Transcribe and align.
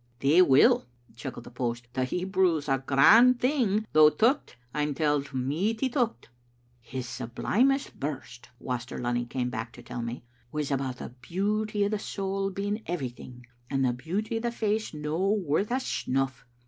"They 0.19 0.41
will," 0.41 0.87
chuckled 1.15 1.43
the 1.45 1.51
post. 1.51 1.87
"The 1.93 2.05
Hebrew's 2.05 2.67
a 2.67 2.83
grand 2.83 3.39
thing, 3.39 3.85
though 3.93 4.09
teuch, 4.09 4.55
I'm 4.73 4.95
telled, 4.95 5.31
michty 5.31 5.89
teuch." 5.91 6.27
"His 6.81 7.07
sublimest 7.07 7.99
burst," 7.99 8.49
Waster 8.59 8.97
Lunny 8.97 9.27
came 9.27 9.51
back 9.51 9.71
to 9.73 9.83
tell 9.83 10.01
me," 10.01 10.23
was 10.51 10.71
about 10.71 10.97
the 10.97 11.09
beauty 11.09 11.85
o' 11.85 11.89
the 11.89 11.99
soul 11.99 12.49
being 12.49 12.81
every 12.87 13.09
thing 13.09 13.45
and 13.69 13.85
the 13.85 13.93
beauty 13.93 14.37
o' 14.37 14.41
the 14.41 14.51
face 14.51 14.91
no 14.91 15.19
worth 15.33 15.69
a 15.69 15.79
snuff. 15.79 16.47